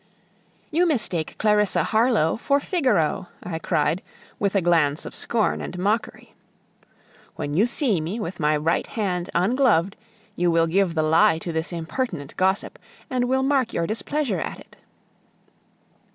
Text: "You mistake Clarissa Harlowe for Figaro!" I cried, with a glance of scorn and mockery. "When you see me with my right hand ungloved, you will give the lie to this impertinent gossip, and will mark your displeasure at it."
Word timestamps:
"You 0.71 0.87
mistake 0.87 1.35
Clarissa 1.37 1.83
Harlowe 1.83 2.35
for 2.35 2.59
Figaro!" 2.59 3.27
I 3.43 3.59
cried, 3.59 4.01
with 4.39 4.55
a 4.55 4.59
glance 4.61 5.05
of 5.05 5.13
scorn 5.13 5.61
and 5.61 5.77
mockery. 5.77 6.33
"When 7.35 7.53
you 7.53 7.67
see 7.67 8.01
me 8.01 8.19
with 8.19 8.39
my 8.39 8.57
right 8.57 8.87
hand 8.87 9.29
ungloved, 9.35 9.95
you 10.35 10.49
will 10.49 10.65
give 10.65 10.95
the 10.95 11.03
lie 11.03 11.37
to 11.37 11.51
this 11.51 11.71
impertinent 11.71 12.35
gossip, 12.35 12.79
and 13.11 13.25
will 13.25 13.43
mark 13.43 13.73
your 13.73 13.85
displeasure 13.85 14.39
at 14.39 14.57
it." 14.59 14.75